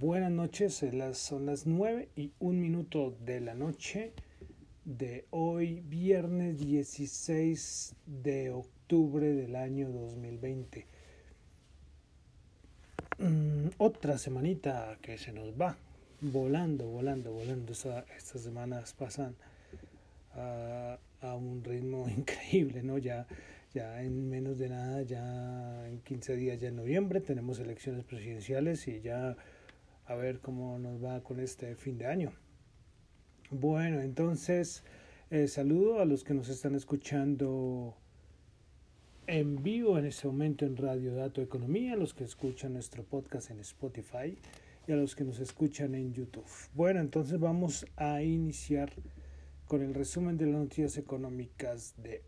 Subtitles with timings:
[0.00, 0.84] buenas noches.
[1.12, 4.12] Son las 9 y un minuto de la noche
[4.84, 10.86] de hoy, viernes 16 de octubre del año 2020.
[13.18, 15.76] Mm, otra semanita que se nos va,
[16.20, 17.72] volando, volando, volando.
[17.72, 19.36] estas semanas pasan
[20.34, 22.98] a un ritmo increíble, ¿no?
[22.98, 23.26] Ya
[23.74, 28.86] ya en menos de nada, ya en 15 días, ya en noviembre, tenemos elecciones presidenciales
[28.86, 29.36] y ya
[30.06, 32.32] a ver cómo nos va con este fin de año.
[33.50, 34.84] Bueno, entonces
[35.30, 37.96] eh, saludo a los que nos están escuchando
[39.26, 43.50] en vivo en este momento en Radio Dato Economía, a los que escuchan nuestro podcast
[43.50, 44.38] en Spotify
[44.86, 46.44] y a los que nos escuchan en YouTube.
[46.74, 48.92] Bueno, entonces vamos a iniciar
[49.66, 52.22] con el resumen de las noticias económicas de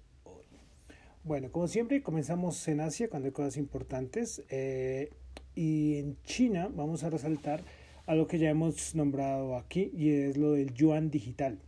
[1.27, 4.45] bueno, como siempre, comenzamos en Asia cuando hay cosas importantes.
[4.49, 5.11] Eh,
[5.57, 7.65] y en China vamos a resaltar
[8.07, 11.59] a lo que ya hemos nombrado aquí y es lo del yuan digital.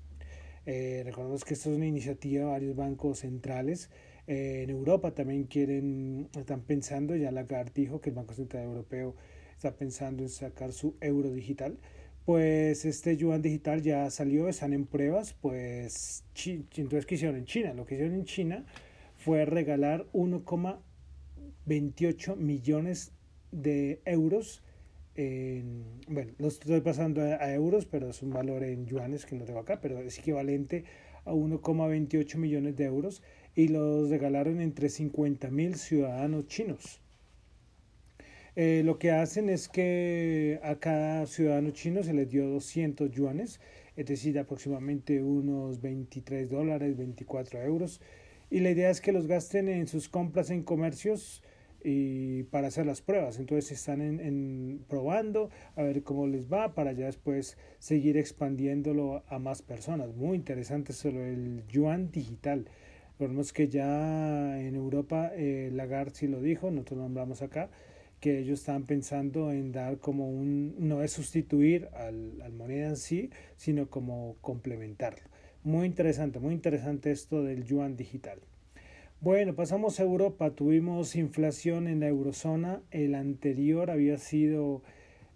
[0.67, 3.91] Eh, recordemos que esto es una iniciativa de varios bancos centrales.
[4.27, 9.17] Eh, en Europa también quieren, están pensando, ya Lagarde dijo que el Banco Central Europeo
[9.57, 11.79] está pensando en sacar su euro digital.
[12.27, 15.33] Pues este yuan digital ya salió, están en pruebas.
[15.33, 17.73] Pues, entonces, ¿qué hicieron en China?
[17.73, 18.67] Lo que hicieron en China
[19.17, 23.13] fue regalar 1,28 millones
[23.53, 24.63] de euros.
[25.15, 29.45] En, bueno, lo estoy pasando a, euros, pero es un valor en yuanes que no
[29.45, 30.85] tengo acá, pero es equivalente
[31.25, 33.23] a 1,28 millones de euros
[33.55, 37.01] y los regalaron entre 50 mil ciudadanos chinos.
[38.55, 43.61] Eh, lo que hacen es que a cada ciudadano chino se les dio 200 yuanes,
[43.97, 48.01] es decir, aproximadamente unos 23 dólares, 24 euros
[48.51, 51.43] y la idea es que los gasten en sus compras en comercios
[51.83, 53.39] y para hacer las pruebas.
[53.39, 59.39] Entonces están en, probando a ver cómo les va para ya después seguir expandiéndolo a
[59.39, 60.15] más personas.
[60.15, 62.67] Muy interesante solo el yuan digital.
[63.19, 67.69] Vemos que ya en Europa eh, Lagarde sí lo dijo, nosotros lo nombramos acá,
[68.21, 72.97] que ellos están pensando en dar como un, no es sustituir al, al moneda en
[72.97, 75.27] sí, sino como complementarlo.
[75.65, 78.39] Muy interesante, muy interesante esto del yuan digital.
[79.21, 80.51] Bueno, pasamos a Europa.
[80.53, 82.81] Tuvimos inflación en la eurozona.
[82.93, 84.83] El anterior había sido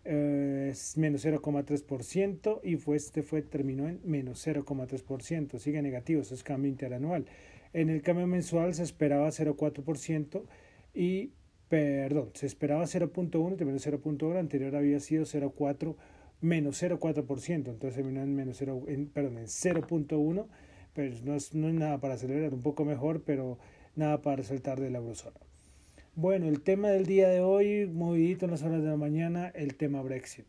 [0.04, 5.58] eh, menos 0,3% y fue, este fue, terminó en menos 0,3%.
[5.58, 7.26] Sigue negativo, eso es cambio interanual.
[7.72, 10.44] En el cambio mensual se esperaba 0,4%
[10.94, 11.32] y,
[11.68, 15.96] perdón, se esperaba 0,1, terminó 0,1, anterior había sido 0,4
[16.40, 20.46] menos 0,4%, entonces terminó en menos 0, en, perdón, en 0.1,
[20.94, 23.58] pero no es, no es nada para acelerar, un poco mejor, pero
[23.96, 25.40] nada para resaltar de la eurozona.
[26.14, 29.76] Bueno, el tema del día de hoy, movidito en las horas de la mañana, el
[29.76, 30.46] tema Brexit.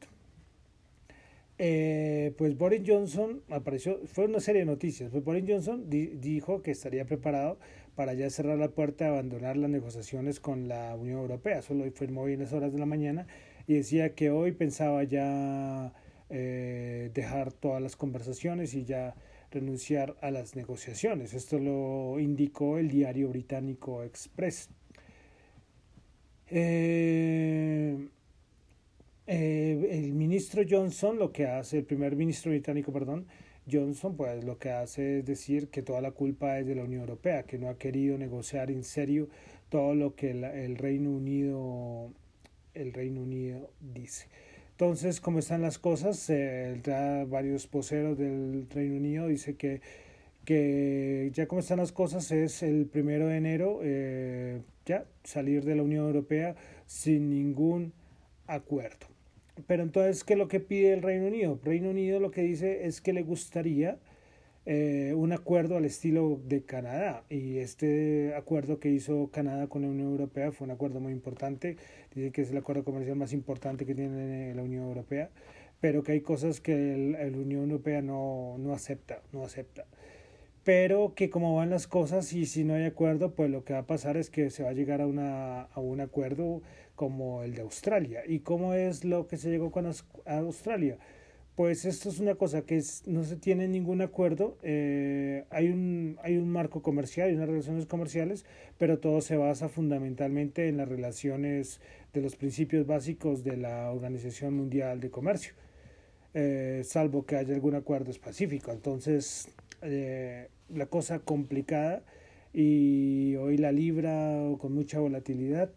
[1.60, 5.12] Eh, pues Boris Johnson apareció, fue una serie de noticias.
[5.12, 7.58] Pues Boris Johnson dijo que estaría preparado
[7.96, 11.62] para ya cerrar la puerta, abandonar las negociaciones con la Unión Europea.
[11.62, 13.28] Solo firmó hoy en las horas de la mañana
[13.68, 15.94] y decía que hoy pensaba ya
[16.30, 19.16] eh, dejar todas las conversaciones y ya
[19.54, 21.34] renunciar a las negociaciones.
[21.34, 24.70] Esto lo indicó el diario británico Express.
[26.48, 28.08] Eh,
[29.28, 33.28] eh, el ministro Johnson lo que hace, el primer ministro británico, perdón,
[33.72, 37.02] Johnson, pues lo que hace es decir que toda la culpa es de la Unión
[37.02, 39.30] Europea, que no ha querido negociar en serio
[39.70, 42.12] todo lo que el Reino Unido
[42.74, 44.28] el Reino Unido dice.
[44.84, 46.78] Entonces, como están las cosas, eh,
[47.30, 49.80] varios poseros del Reino Unido dice que,
[50.44, 55.76] que ya como están las cosas es el primero de enero eh, ya salir de
[55.76, 57.94] la Unión Europea sin ningún
[58.46, 59.08] acuerdo.
[59.68, 61.58] Pero entonces, ¿qué es lo que pide el Reino Unido?
[61.64, 64.00] Reino Unido lo que dice es que le gustaría
[64.66, 67.24] eh, un acuerdo al estilo de Canadá.
[67.30, 71.78] Y este acuerdo que hizo Canadá con la Unión Europea fue un acuerdo muy importante.
[72.16, 75.30] Dice que es el acuerdo comercial más importante que tiene la Unión Europea,
[75.82, 79.86] pero que hay cosas que la Unión Europea no, no acepta, no acepta.
[80.64, 83.80] Pero que como van las cosas y si no hay acuerdo, pues lo que va
[83.80, 86.62] a pasar es que se va a llegar a, una, a un acuerdo
[86.96, 88.22] como el de Australia.
[88.26, 89.92] ¿Y cómo es lo que se llegó con
[90.26, 90.98] Australia?
[91.56, 94.58] Pues esto es una cosa que no se tiene ningún acuerdo.
[94.64, 98.46] Eh, hay, un, hay un marco comercial y unas relaciones comerciales,
[98.80, 101.80] pero todo se basa fundamentalmente en las relaciones
[102.12, 105.54] de los principios básicos de la Organización Mundial de Comercio,
[106.34, 108.72] eh, salvo que haya algún acuerdo específico.
[108.72, 109.48] Entonces,
[109.84, 112.04] eh, la cosa complicada
[112.52, 115.72] y hoy la libra con mucha volatilidad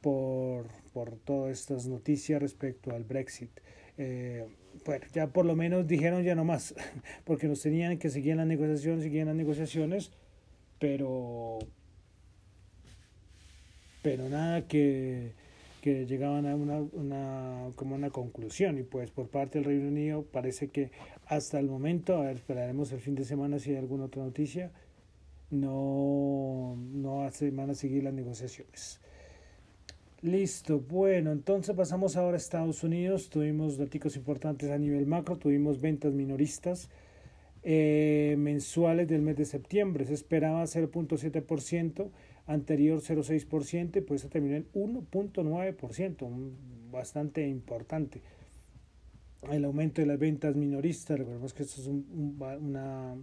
[0.00, 3.50] por, por todas estas noticias respecto al Brexit.
[4.02, 4.46] Eh,
[4.86, 6.74] bueno, ya por lo menos dijeron ya no más,
[7.26, 10.10] porque nos tenían que seguir las negociaciones, seguían las negociaciones,
[10.78, 11.58] pero,
[14.00, 15.32] pero nada que,
[15.82, 20.22] que llegaban a una, una, como una conclusión y pues por parte del Reino Unido
[20.22, 20.92] parece que
[21.26, 24.72] hasta el momento, a ver, esperaremos el fin de semana si hay alguna otra noticia,
[25.50, 28.98] no, no van a seguir las negociaciones.
[30.22, 33.30] Listo, bueno, entonces pasamos ahora a Estados Unidos.
[33.30, 36.90] Tuvimos datos importantes a nivel macro, tuvimos ventas minoristas
[37.62, 40.04] eh, mensuales del mes de septiembre.
[40.04, 42.10] Se esperaba 0.7%,
[42.46, 46.50] anterior 0.6%, y pues se terminó en 1.9%,
[46.90, 48.20] bastante importante.
[49.50, 53.16] El aumento de las ventas minoristas, recordemos que esto es una,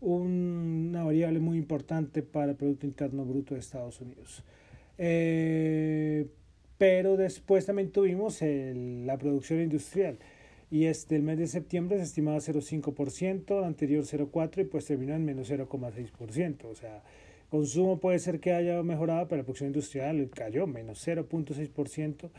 [0.00, 4.44] una variable muy importante para el Producto Interno Bruto de Estados Unidos.
[4.98, 6.26] Eh,
[6.78, 10.18] pero después también tuvimos la producción industrial
[10.72, 15.14] y este el mes de septiembre se estimaba 0,5%, el anterior 0,4% y pues terminó
[15.14, 16.64] en menos 0,6%.
[16.64, 17.02] O sea,
[17.50, 22.30] consumo puede ser que haya mejorado, pero la producción industrial cayó menos 0,6%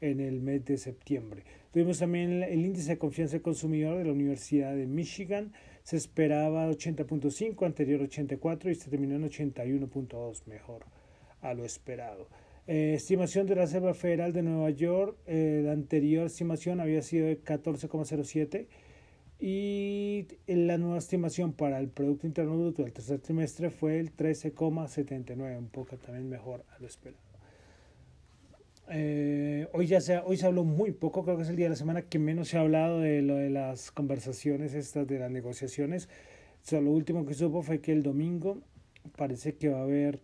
[0.00, 1.44] en el mes de septiembre.
[1.70, 6.66] Tuvimos también el, índice de confianza del consumidor de la Universidad de Michigan, se esperaba
[6.70, 10.86] 80.5, anterior 84 y se terminó en 81.2 mejor
[11.42, 12.28] a lo esperado.
[12.66, 17.26] Eh, estimación de la Reserva Federal de Nueva York, eh, la anterior estimación había sido
[17.26, 18.68] de 14,07
[19.40, 25.58] y la nueva estimación para el Producto Interno Bruto del tercer trimestre fue el 13,79,
[25.58, 27.20] un poco también mejor a lo esperado.
[28.88, 31.70] Eh, hoy ya se, hoy se habló muy poco, creo que es el día de
[31.70, 35.30] la semana que menos se ha hablado de lo de las conversaciones estas de las
[35.30, 36.08] negociaciones.
[36.70, 38.58] lo último que supo fue que el domingo
[39.16, 40.20] parece que va a haber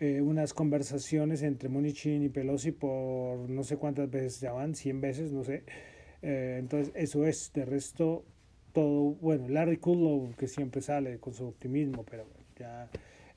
[0.00, 5.00] eh, unas conversaciones entre Monichin y Pelosi por no sé cuántas veces ya van, 100
[5.00, 5.62] veces, no sé.
[6.22, 8.24] Eh, entonces, eso es, de resto,
[8.72, 12.26] todo, bueno, Larry Kudlow, que siempre sale con su optimismo, pero
[12.58, 12.88] ya,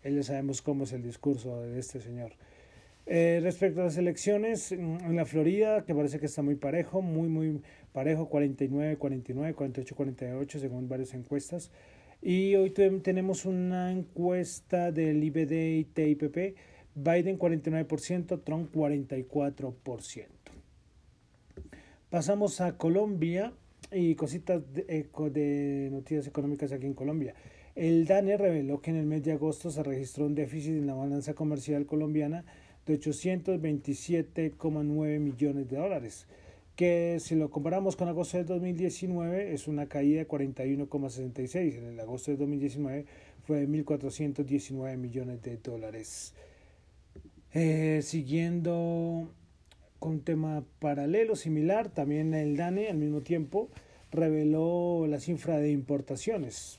[0.03, 2.33] ya sabemos cómo es el discurso de este señor.
[3.05, 7.29] Eh, respecto a las elecciones, en la Florida, que parece que está muy parejo, muy,
[7.29, 7.61] muy
[7.93, 11.71] parejo, 49, 49, 48, 48, según varias encuestas.
[12.21, 16.57] Y hoy tenemos una encuesta del IBD y TIPP,
[16.95, 20.25] Biden 49%, Trump 44%.
[22.09, 23.53] Pasamos a Colombia
[23.91, 27.35] y cositas de, de, noticias económicas aquí en Colombia.
[27.75, 30.95] El DANE reveló que en el mes de agosto se registró un déficit en la
[30.95, 32.43] balanza comercial colombiana
[32.87, 36.25] de 827,9 millones de dólares
[36.77, 41.75] que si lo comparamos con agosto de 2019 es una caída de 41,66.
[41.79, 43.05] En el agosto de 2019
[43.43, 46.35] fue de 1.419 millones de dólares.
[47.51, 49.27] Eh, siguiendo
[49.97, 53.69] con un tema paralelo, similar, también el DANE al mismo tiempo
[54.11, 56.77] reveló la cifra de importaciones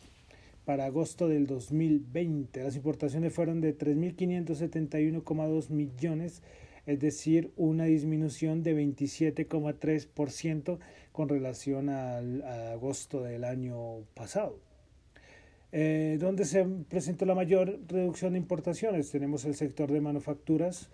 [0.64, 2.62] para agosto del 2020.
[2.62, 6.40] Las importaciones fueron de 3.571,2 millones
[6.88, 10.78] es decir, una disminución de 27,3%
[11.12, 14.58] con relación al, a agosto del año pasado.
[15.70, 19.10] Eh, ¿Dónde se presentó la mayor reducción de importaciones?
[19.10, 20.88] Tenemos el sector de manufacturas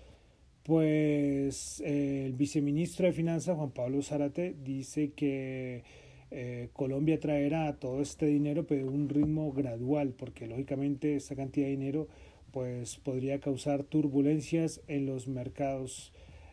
[0.62, 5.82] Pues el viceministro de Finanzas, Juan Pablo Zárate, dice que
[6.30, 11.72] eh, Colombia traerá todo este dinero pero un ritmo gradual porque lógicamente esta cantidad de
[11.72, 12.08] dinero
[12.52, 16.12] pues podría causar turbulencias en los mercados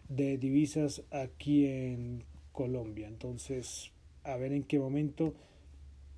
[0.09, 3.91] de divisas aquí en Colombia entonces
[4.23, 5.33] a ver en qué momento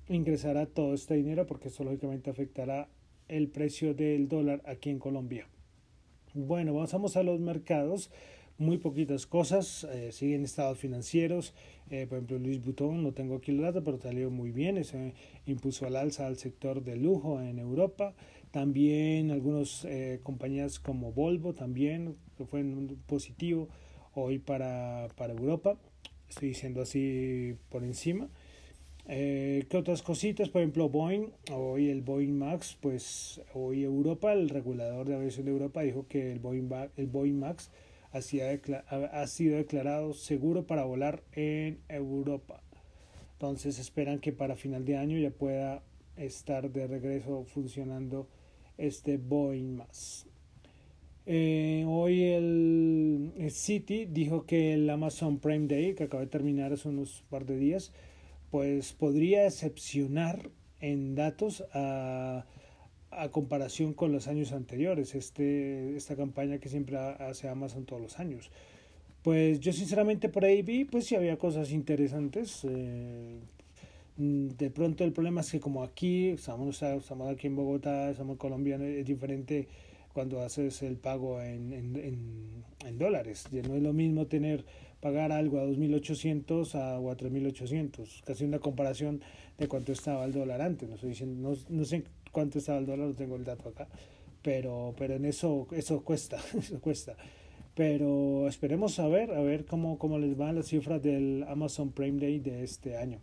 [0.08, 2.88] ingresará todo este dinero porque eso lógicamente afectará
[3.28, 5.46] el precio del dólar aquí en Colombia.
[6.34, 8.10] Bueno, pasamos a los mercados.
[8.60, 11.54] Muy poquitas cosas, eh, siguen estados financieros.
[11.88, 14.76] Eh, por ejemplo, Luis Butón, no tengo aquí el dato, pero salió muy bien.
[14.76, 15.14] Ese
[15.46, 18.12] impuso al alza al sector de lujo en Europa.
[18.50, 22.62] También algunas eh, compañías como Volvo, también, que fue
[23.06, 23.70] positivo
[24.12, 25.78] hoy para, para Europa.
[26.28, 28.28] Estoy diciendo así por encima.
[29.08, 30.50] Eh, ¿Qué otras cositas?
[30.50, 35.52] Por ejemplo, Boeing, hoy el Boeing Max, pues hoy Europa, el regulador de aviación de
[35.52, 37.70] Europa dijo que el Boeing, el Boeing Max
[38.12, 42.62] ha sido declarado seguro para volar en Europa.
[43.32, 45.82] Entonces esperan que para final de año ya pueda
[46.16, 48.28] estar de regreso funcionando
[48.76, 50.26] este Boeing Max.
[51.26, 56.72] Eh, hoy el, el, City dijo que el Amazon Prime Day, que acaba de terminar
[56.72, 57.92] hace unos par de días,
[58.50, 60.50] pues podría excepcionar
[60.80, 62.44] en datos a,
[63.10, 68.18] a, comparación con los años anteriores, este, esta campaña que siempre hace Amazon todos los
[68.18, 68.50] años.
[69.22, 72.64] Pues yo sinceramente por ahí vi, pues sí había cosas interesantes.
[72.68, 73.38] Eh,
[74.16, 78.86] de pronto el problema es que como aquí, estamos, estamos aquí en Bogotá, somos colombianos,
[78.88, 79.68] es diferente
[80.12, 83.46] cuando haces el pago en, en, en, en dólares.
[83.52, 84.64] No es lo mismo tener
[85.00, 88.22] pagar algo a 2.800 a, o a 3.800.
[88.24, 89.22] Casi una comparación
[89.58, 90.88] de cuánto estaba el dólar antes.
[90.88, 93.88] No, estoy diciendo, no, no sé cuánto estaba el dólar, no tengo el dato acá.
[94.42, 97.16] Pero, pero en eso, eso cuesta, eso cuesta.
[97.74, 102.20] Pero esperemos a ver, a ver cómo, cómo les van las cifras del Amazon Prime
[102.20, 103.20] Day de este año.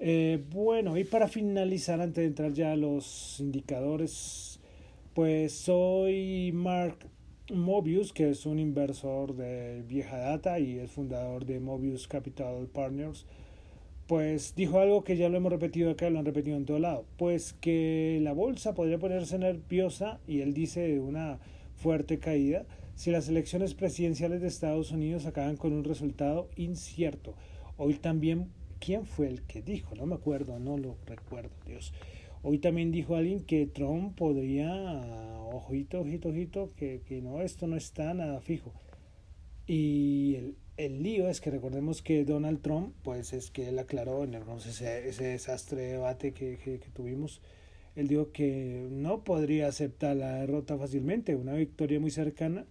[0.00, 4.60] Eh, bueno, y para finalizar, antes de entrar ya a los indicadores,
[5.14, 6.98] pues soy Mark
[7.52, 13.26] Mobius, que es un inversor de vieja data y es fundador de Mobius Capital Partners,
[14.08, 17.04] pues dijo algo que ya lo hemos repetido acá, lo han repetido en todo lado,
[17.18, 21.38] pues que la bolsa podría ponerse nerviosa y él dice una
[21.76, 27.34] fuerte caída si las elecciones presidenciales de Estados Unidos acaban con un resultado incierto.
[27.76, 28.48] Hoy también,
[28.80, 29.94] ¿quién fue el que dijo?
[29.94, 31.92] No me acuerdo, no lo recuerdo, Dios.
[32.42, 34.72] Hoy también dijo alguien que Trump podría,
[35.52, 38.72] ojito, ojito, ojito, que, que no, esto no está nada fijo.
[39.66, 44.24] Y el, el, lío es que recordemos que Donald Trump, pues es que él aclaró
[44.24, 47.40] en el, ese, ese desastre debate que, que, tuvimos,
[47.96, 52.64] él dijo que no podría aceptar la derrota fácilmente, una victoria muy cercana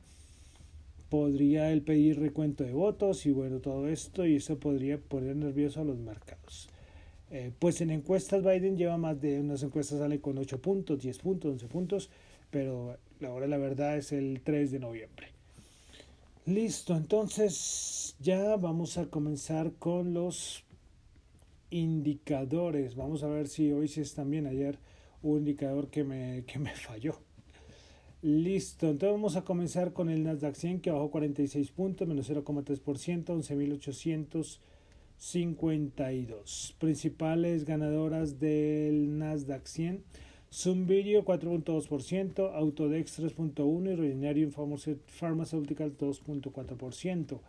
[1.10, 5.82] podría él pedir recuento de votos y bueno, todo esto y eso podría poner nervioso
[5.82, 6.70] a los mercados.
[7.30, 11.18] Eh, pues en encuestas Biden lleva más de unas encuestas sale con 8 puntos, 10
[11.20, 12.10] puntos, 11 puntos,
[12.52, 15.37] pero la hora la verdad es el 3 de noviembre.
[16.48, 20.64] Listo, entonces ya vamos a comenzar con los
[21.70, 22.96] indicadores.
[22.96, 24.80] Vamos a ver si hoy sí es también ayer
[25.22, 27.20] un indicador que me, que me falló.
[28.22, 33.26] Listo, entonces vamos a comenzar con el Nasdaq 100 que bajó 46 puntos, menos 0,3%,
[33.26, 34.60] 11.800.
[35.18, 36.76] 52.
[36.80, 40.04] Principales ganadoras del Nasdaq 100.
[40.52, 47.40] Zoom Video 4.2%, Autodex 3.1% y Regenerium Pharmaceutical 2.4%.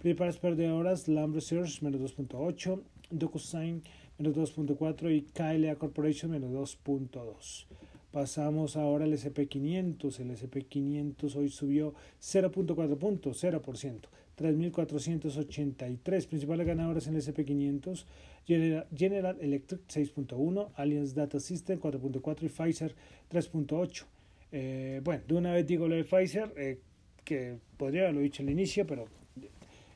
[0.00, 2.80] Principales perdedoras Lamb Research menos 2.8%,
[3.10, 3.82] DocuSign
[4.18, 7.66] menos 2.4% y Kylea Corporation menos 2.2%.
[8.12, 10.20] Pasamos ahora al SP500.
[10.20, 14.02] El SP500 hoy subió 0.4 puntos, 0%.
[14.38, 18.04] 3.483 principales ganadoras en el SP500,
[18.46, 22.94] General, Electric 6.1, Allianz Data System 4.4 y Pfizer
[23.30, 24.04] 3.8.
[24.52, 26.78] Eh, bueno, de una vez digo lo de Pfizer, eh,
[27.24, 29.06] que podría haberlo dicho al inicio, pero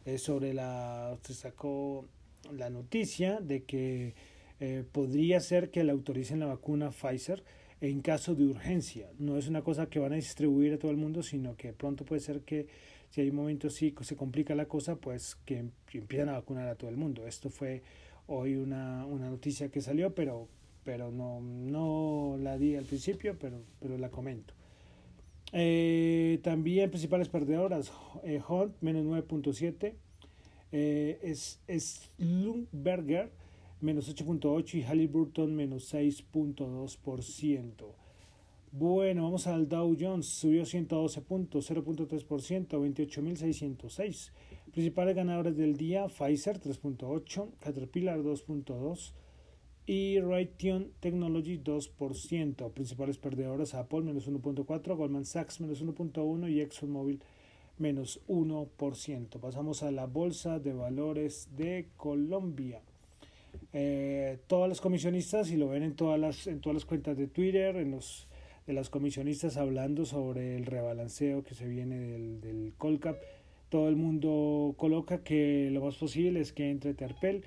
[0.05, 2.07] eh, sobre la, se sacó
[2.51, 4.15] la noticia de que
[4.61, 7.45] eh, podría ser que le autoricen la vacuna Pfizer
[7.81, 9.09] en caso de urgencia.
[9.19, 12.05] No es una cosa que van a distribuir a todo el mundo, sino que pronto
[12.05, 12.67] puede ser que
[13.11, 16.75] si hay un momento sí se complica la cosa, pues que empiezan a vacunar a
[16.75, 17.27] todo el mundo.
[17.27, 17.83] Esto fue
[18.27, 20.49] hoy una, una noticia que salió, pero,
[20.85, 24.55] pero no, no la di al principio, pero, pero la comento.
[25.53, 27.91] Eh, también principales perdedoras,
[28.23, 29.95] eh, Hunt menos 9.7,
[30.71, 33.31] eh, es, es Lumberger
[33.81, 37.95] menos 8.8 y Halliburton menos 6.2%.
[38.71, 44.31] Bueno, vamos al Dow Jones, subió 112 puntos, 0.3%, 28.606.
[44.73, 49.13] Principales ganadores del día, Pfizer 3.8, Caterpillar 2.2
[49.87, 52.71] y Raytheon Technology 2%.
[52.73, 57.23] Principales perdedores, Apple menos 1.4, Goldman Sachs menos 1.1 y ExxonMobil
[57.79, 59.41] menos 1%.
[59.41, 62.83] Pasamos a la Bolsa de Valores de Colombia.
[63.73, 67.29] Eh, todas las comisionistas, y lo ven en todas las, en todas las cuentas de
[67.29, 68.28] Twitter, en los
[68.69, 73.17] de las comisionistas hablando sobre el rebalanceo que se viene del, del Colcap,
[73.71, 77.45] todo el mundo coloca que lo más posible es que entre Terpel.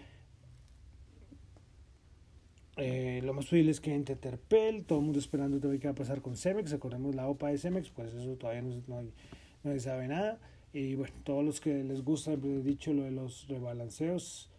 [2.78, 5.92] Eh, lo más posible es que entre Terpel, todo el mundo esperando todavía qué va
[5.92, 9.04] a pasar con Cemex, recordemos la OPA de Cemex, pues eso todavía no, no,
[9.64, 10.40] no se sabe nada.
[10.74, 14.51] Y bueno, todos los que les gusta, he dicho lo de los rebalanceos,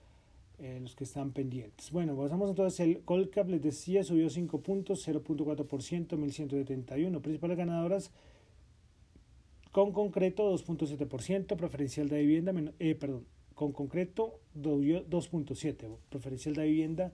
[0.63, 1.91] eh, los que están pendientes.
[1.91, 7.21] Bueno, pasamos entonces el Colcap, les decía, subió 5 puntos, 0.4%, 1171.
[7.21, 8.13] Principales ganadoras
[9.73, 17.13] con concreto 2.7%, preferencial de vivienda, eh, perdón, con concreto 2.7%, preferencial de vivienda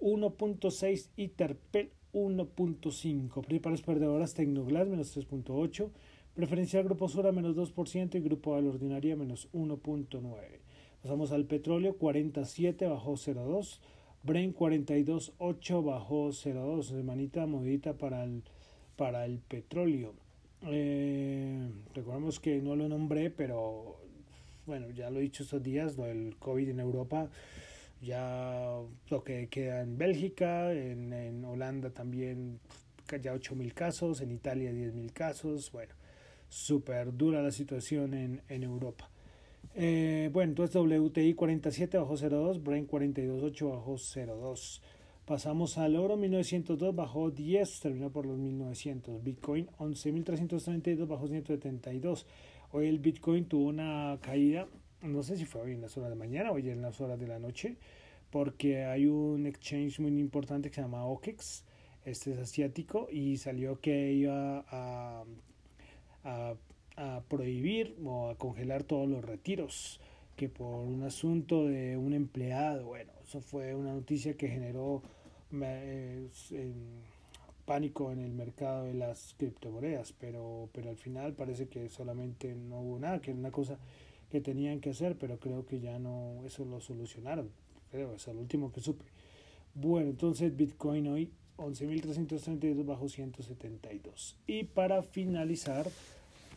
[0.00, 3.44] 1.6% y Terpel 1.5%.
[3.44, 5.90] Principales perdedoras Tecnoglass menos 3.8%,
[6.34, 10.69] preferencial Grupo Sura menos 2% y Grupo Al Ordinaria menos 1.9%.
[11.02, 13.78] Pasamos al petróleo, 47 bajó 0,2.
[14.22, 16.82] Brain 42.8 bajó 0,2.
[16.82, 18.42] Semanita movidita para el,
[18.96, 20.14] para el petróleo.
[20.62, 23.96] Eh, recordemos que no lo nombré, pero
[24.66, 27.30] bueno, ya lo he dicho estos días, lo del COVID en Europa,
[28.02, 28.78] ya
[29.08, 32.60] lo que queda en Bélgica, en, en Holanda también
[33.18, 35.94] ya 8.000 casos, en Italia 10.000 casos, bueno,
[36.48, 39.10] súper dura la situación en, en Europa.
[39.74, 44.80] Eh, bueno, entonces WTI 47 bajó 0.2, Brent 42.8 bajó 0.2.
[45.24, 49.22] Pasamos al oro 1902 bajó 10, terminó por los 1900.
[49.22, 52.26] Bitcoin 11.332 bajó 172.
[52.72, 54.66] Hoy el Bitcoin tuvo una caída,
[55.02, 57.18] no sé si fue hoy en las horas de mañana o hoy en las horas
[57.18, 57.76] de la noche,
[58.30, 61.64] porque hay un exchange muy importante que se llama OKEX,
[62.04, 65.24] este es asiático, y salió que iba a
[67.00, 70.00] a prohibir o a congelar todos los retiros,
[70.36, 75.02] que por un asunto de un empleado, bueno, eso fue una noticia que generó
[75.62, 76.28] eh,
[77.64, 82.80] pánico en el mercado de las criptomonedas, pero, pero al final parece que solamente no
[82.80, 83.78] hubo nada, que era una cosa
[84.30, 87.50] que tenían que hacer, pero creo que ya no, eso lo solucionaron,
[87.90, 89.06] creo, es el último que supe.
[89.74, 94.36] Bueno, entonces Bitcoin hoy 11.332 bajo 172.
[94.46, 95.86] Y para finalizar,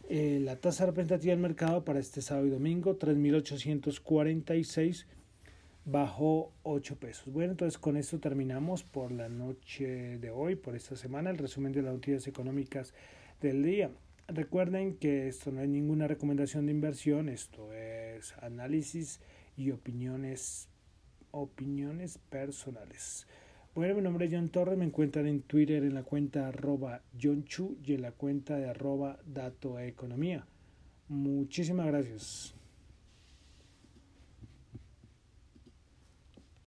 [0.10, 5.06] eh, la tasa representativa del mercado para este sábado y domingo, 3.846,
[5.86, 7.32] bajó 8 pesos.
[7.32, 11.72] Bueno, entonces con esto terminamos por la noche de hoy, por esta semana, el resumen
[11.72, 12.94] de las noticias económicas
[13.42, 13.92] del día.
[14.28, 19.20] Recuerden que esto no es ninguna recomendación de inversión, esto es análisis
[19.58, 20.70] y opiniones,
[21.32, 23.28] opiniones personales.
[23.76, 27.44] Bueno, mi nombre es John Torres, me encuentran en Twitter en la cuenta arroba John
[27.46, 30.46] Chu y en la cuenta de arroba Dato Economía.
[31.08, 32.54] Muchísimas gracias.